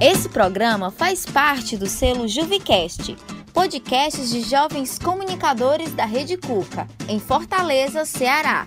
[0.00, 3.14] Esse programa faz parte do selo Juvicast,
[3.52, 8.66] podcasts de jovens comunicadores da Rede Cuca, em Fortaleza, Ceará.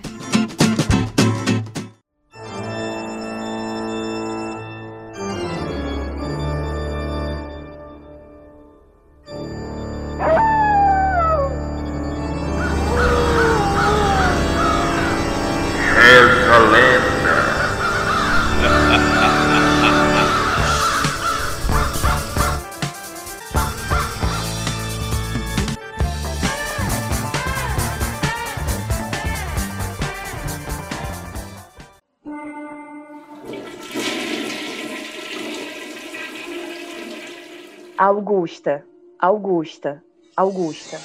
[37.98, 38.84] Augusta,
[39.20, 40.04] Augusta,
[40.36, 40.98] Augusta.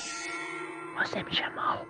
[0.97, 1.87] Você me chamou.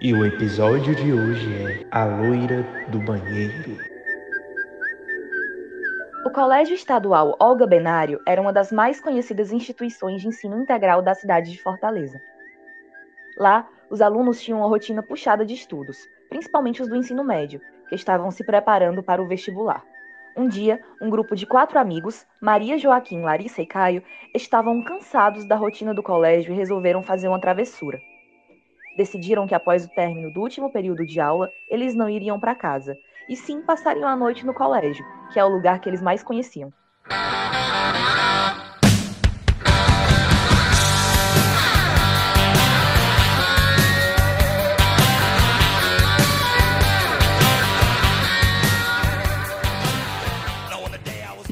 [0.00, 3.76] E o episódio de hoje é A Loira do Banheiro.
[6.24, 11.14] O Colégio Estadual Olga Benário era uma das mais conhecidas instituições de ensino integral da
[11.14, 12.18] cidade de Fortaleza.
[13.36, 15.98] Lá, os alunos tinham uma rotina puxada de estudos,
[16.30, 19.84] principalmente os do ensino médio, que estavam se preparando para o vestibular.
[20.36, 25.56] Um dia, um grupo de quatro amigos, Maria, Joaquim, Larissa e Caio, estavam cansados da
[25.56, 28.02] rotina do colégio e resolveram fazer uma travessura.
[28.96, 32.98] Decidiram que após o término do último período de aula, eles não iriam para casa,
[33.28, 36.72] e sim passariam a noite no colégio, que é o lugar que eles mais conheciam.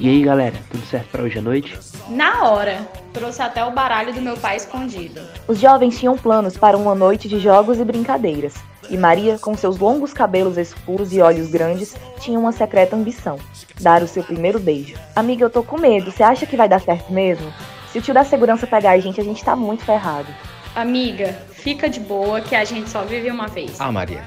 [0.07, 1.77] E aí, galera, tudo certo pra hoje à noite?
[2.09, 5.21] Na hora, trouxe até o baralho do meu pai escondido.
[5.49, 8.55] Os jovens tinham planos para uma noite de jogos e brincadeiras,
[8.89, 13.37] e Maria, com seus longos cabelos escuros e olhos grandes, tinha uma secreta ambição:
[13.81, 14.95] dar o seu primeiro beijo.
[15.17, 17.53] Amiga, eu tô com medo, você acha que vai dar certo mesmo?
[17.91, 20.29] Se o tio da segurança pegar a gente, a gente tá muito ferrado.
[20.77, 23.81] Amiga, fica de boa que a gente só vive uma vez.
[23.81, 24.23] Ah, Maria,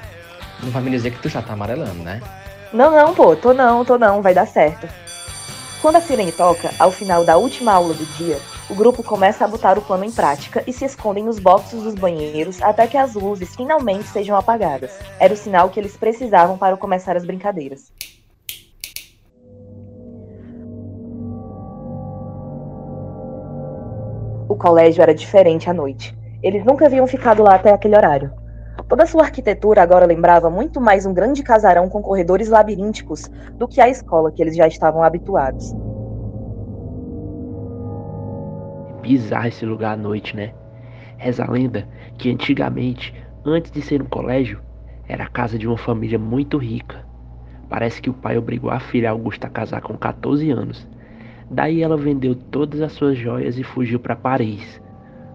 [0.62, 2.20] não vai me dizer que tu já tá amarelando, né?
[2.70, 4.86] Não, não, pô, tô não, tô não, vai dar certo.
[5.80, 9.48] Quando a sirene toca, ao final da última aula do dia, o grupo começa a
[9.48, 13.14] botar o plano em prática e se escondem nos boxes dos banheiros até que as
[13.14, 14.90] luzes finalmente sejam apagadas.
[15.18, 17.90] Era o sinal que eles precisavam para começar as brincadeiras.
[24.46, 26.14] O colégio era diferente à noite.
[26.42, 28.30] Eles nunca haviam ficado lá até aquele horário.
[28.88, 33.80] Toda sua arquitetura agora lembrava muito mais um grande casarão com corredores labirínticos do que
[33.80, 35.72] a escola que eles já estavam habituados.
[39.00, 40.52] Bizarro esse lugar à noite, né?
[41.16, 41.86] Reza a lenda
[42.18, 43.14] que antigamente,
[43.44, 44.60] antes de ser um colégio,
[45.08, 47.04] era a casa de uma família muito rica.
[47.68, 50.88] Parece que o pai obrigou a filha Augusta a casar com 14 anos.
[51.48, 54.80] Daí ela vendeu todas as suas joias e fugiu para Paris.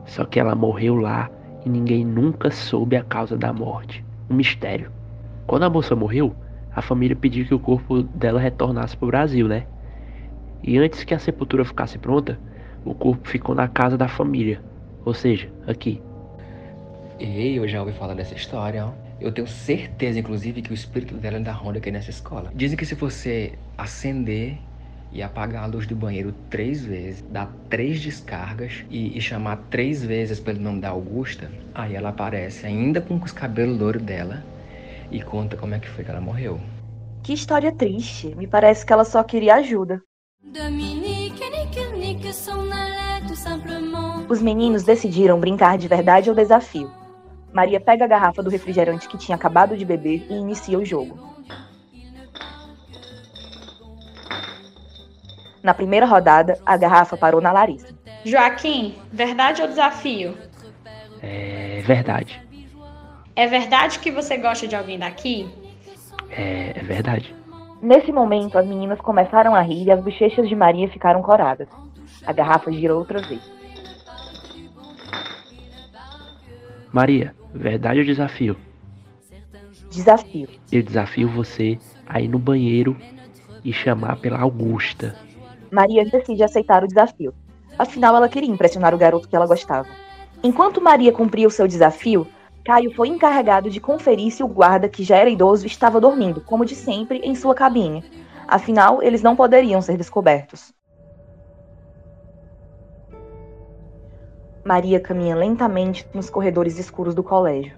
[0.06, 1.29] Só que ela morreu lá
[1.65, 4.05] e ninguém nunca soube a causa da morte.
[4.29, 4.91] Um mistério.
[5.47, 6.35] Quando a moça morreu,
[6.73, 9.65] a família pediu que o corpo dela retornasse para o Brasil, né?
[10.63, 12.39] E antes que a sepultura ficasse pronta,
[12.83, 14.61] o corpo ficou na casa da família,
[15.03, 16.01] ou seja, aqui.
[17.19, 18.91] Ei, eu já ouvi falar dessa história, ó.
[19.19, 22.51] Eu tenho certeza, inclusive, que o espírito dela ainda ronda aqui nessa escola.
[22.53, 24.57] Dizem que se você acender
[25.15, 30.03] e apagar a luz do banheiro três vezes, dar três descargas e, e chamar três
[30.03, 34.43] vezes pelo nome da Augusta, aí ela aparece ainda com os cabelos louros dela
[35.09, 36.59] e conta como é que foi que ela morreu.
[37.23, 38.35] Que história triste.
[38.35, 40.01] Me parece que ela só queria ajuda.
[44.27, 46.91] Os meninos decidiram brincar de verdade ou desafio.
[47.53, 51.34] Maria pega a garrafa do refrigerante que tinha acabado de beber e inicia o jogo.
[55.65, 57.87] Na primeira rodada, a garrafa parou na Larissa.
[58.23, 60.37] Joaquim, verdade ou desafio?
[61.23, 62.39] É verdade.
[63.35, 65.49] É verdade que você gosta de alguém daqui?
[66.29, 67.33] É, é verdade.
[67.81, 71.68] Nesse momento, as meninas começaram a rir e as bochechas de Maria ficaram coradas.
[72.27, 73.41] A garrafa girou outra vez.
[76.94, 78.56] Maria, verdade ou desafio?
[79.89, 80.47] Desafio.
[80.71, 82.95] Eu desafio você a ir no banheiro
[83.63, 85.25] e chamar pela Augusta.
[85.75, 87.33] Maria decide aceitar o desafio.
[87.77, 89.89] Afinal, ela queria impressionar o garoto que ela gostava.
[90.42, 92.25] Enquanto Maria cumpria o seu desafio,
[92.63, 96.63] Caio foi encarregado de conferir se o guarda, que já era idoso, estava dormindo, como
[96.63, 98.06] de sempre, em sua cabine.
[98.48, 100.74] Afinal, eles não poderiam ser descobertos.
[104.63, 107.75] Maria caminha lentamente nos corredores escuros do colégio.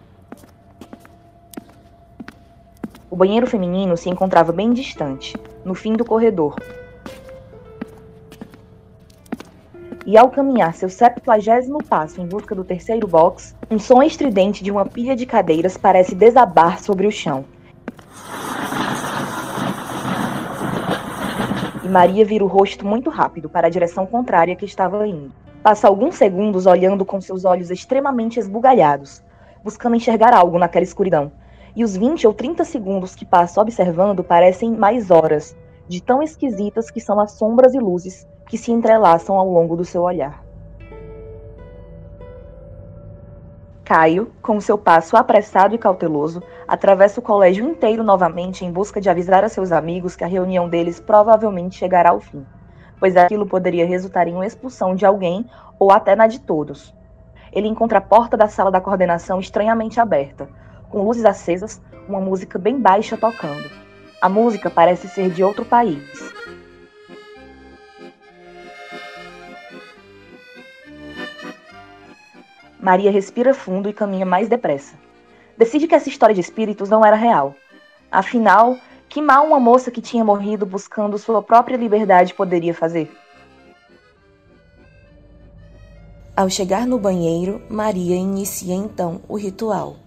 [3.09, 5.35] O banheiro feminino se encontrava bem distante,
[5.65, 6.55] no fim do corredor.
[10.07, 14.71] E ao caminhar seu septuagésimo passo em busca do terceiro box, um som estridente de
[14.71, 17.43] uma pilha de cadeiras parece desabar sobre o chão.
[21.83, 25.29] E Maria vira o rosto muito rápido para a direção contrária que estava indo.
[25.61, 29.21] Passa alguns segundos olhando com seus olhos extremamente esbugalhados,
[29.61, 31.33] buscando enxergar algo naquela escuridão
[31.75, 35.53] e os 20 ou 30 segundos que passa observando parecem mais horas,
[35.85, 39.85] de tão esquisitas que são as sombras e luzes que se entrelaçam ao longo do
[39.85, 40.43] seu olhar.
[43.83, 49.09] Caio, com seu passo apressado e cauteloso, atravessa o colégio inteiro novamente em busca de
[49.09, 52.45] avisar a seus amigos que a reunião deles provavelmente chegará ao fim,
[52.99, 55.45] pois aquilo poderia resultar em uma expulsão de alguém
[55.79, 56.93] ou até na de todos.
[57.53, 60.49] Ele encontra a porta da sala da coordenação estranhamente aberta,
[60.89, 63.71] com luzes acesas, uma música bem baixa tocando.
[64.21, 66.33] A música parece ser de outro país.
[72.87, 74.95] Maria respira fundo e caminha mais depressa.
[75.57, 77.53] Decide que essa história de espíritos não era real.
[78.09, 78.77] Afinal,
[79.09, 83.11] que mal uma moça que tinha morrido buscando sua própria liberdade poderia fazer?
[86.33, 89.97] Ao chegar no banheiro, Maria inicia então o ritual.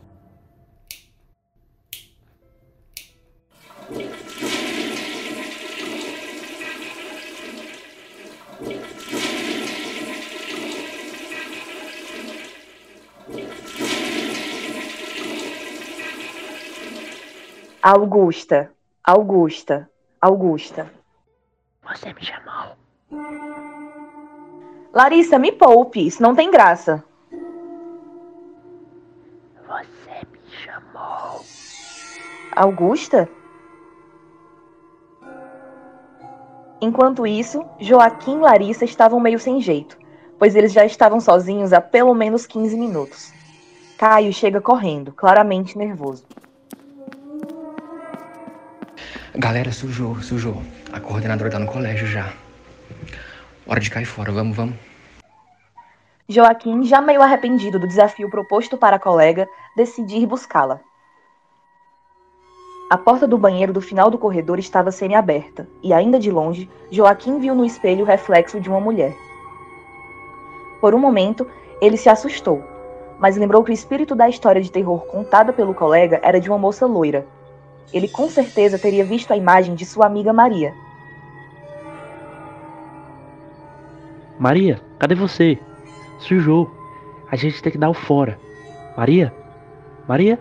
[17.82, 18.71] Augusta,
[19.03, 19.91] Augusta,
[20.21, 20.93] Augusta.
[21.82, 22.77] Você me chamou.
[24.93, 27.03] Larissa, me poupe, isso não tem graça.
[29.67, 31.41] Você me chamou.
[32.55, 33.27] Augusta?
[36.83, 39.97] Enquanto isso, Joaquim e Larissa estavam meio sem jeito,
[40.38, 43.33] pois eles já estavam sozinhos há pelo menos 15 minutos.
[43.97, 46.26] Caio chega correndo, claramente nervoso.
[49.35, 50.61] Galera, sujou, sujou.
[50.93, 52.32] A coordenadora tá no colégio já.
[53.65, 54.75] Hora de cair fora, vamos, vamos.
[56.29, 60.81] Joaquim, já meio arrependido do desafio proposto para a colega, decide ir buscá-la.
[62.91, 67.38] A porta do banheiro do final do corredor estava semi-aberta, e ainda de longe, Joaquim
[67.38, 69.15] viu no espelho o reflexo de uma mulher.
[70.81, 71.47] Por um momento,
[71.81, 72.65] ele se assustou,
[73.21, 76.59] mas lembrou que o espírito da história de terror contada pelo colega era de uma
[76.59, 77.25] moça loira,
[77.93, 80.73] ele com certeza teria visto a imagem de sua amiga Maria.
[84.38, 85.59] Maria, cadê você?
[86.19, 86.71] Sujou.
[87.31, 88.38] A gente tem que dar o fora.
[88.97, 89.32] Maria?
[90.09, 90.38] Maria?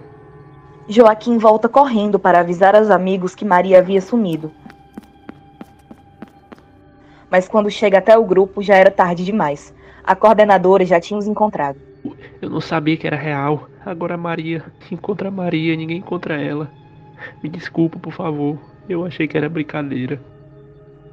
[0.88, 4.51] Joaquim volta correndo para avisar aos amigos que Maria havia sumido.
[7.30, 9.74] Mas quando chega até o grupo já era tarde demais.
[10.03, 11.77] A coordenadora já tinha os encontrado.
[12.42, 13.68] Eu não sabia que era real.
[13.85, 14.63] Agora Maria.
[14.92, 16.71] Encontra Maria, ninguém encontra ela.
[17.42, 18.57] Me desculpa, por favor.
[18.88, 20.19] Eu achei que era brincadeira.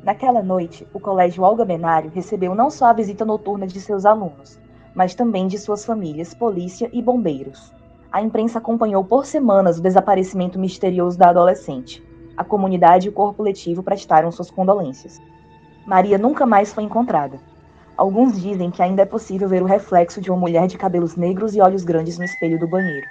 [0.02, 4.58] Naquela noite, o Colégio Olga Benário recebeu não só a visita noturna de seus alunos,
[4.94, 7.72] mas também de suas famílias, polícia e bombeiros.
[8.10, 12.02] A imprensa acompanhou por semanas o desaparecimento misterioso da adolescente.
[12.36, 15.20] A comunidade e o corpo letivo prestaram suas condolências.
[15.84, 17.38] Maria nunca mais foi encontrada.
[17.96, 21.56] Alguns dizem que ainda é possível ver o reflexo de uma mulher de cabelos negros
[21.56, 23.06] e olhos grandes no espelho do banheiro.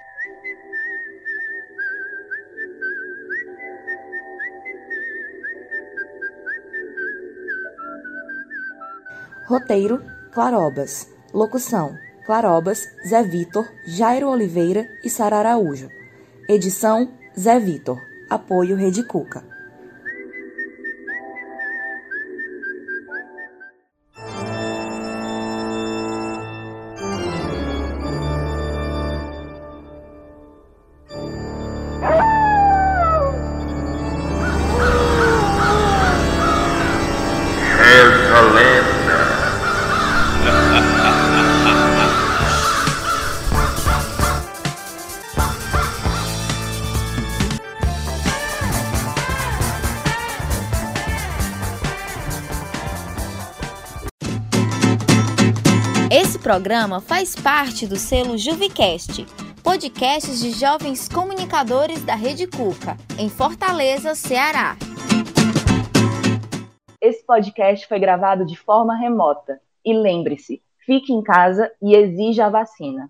[9.48, 11.08] Roteiro: Clarobas.
[11.32, 15.88] Locução: Clarobas, Zé Vitor, Jairo Oliveira e Sara Araújo.
[16.50, 18.00] Edição: Zé Vitor.
[18.28, 19.44] Apoio Rede Cuca.
[37.78, 38.95] Reza a lenda.
[56.46, 59.25] Programa faz parte do selo Juvicast,
[59.64, 64.75] podcasts de jovens comunicadores da Rede Cuca, em Fortaleza, Ceará.
[67.02, 69.60] Esse podcast foi gravado de forma remota.
[69.84, 73.10] E lembre-se, fique em casa e exija a vacina.